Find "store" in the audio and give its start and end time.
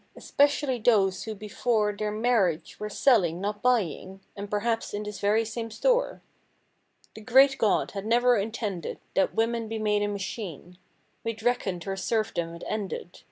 5.69-6.23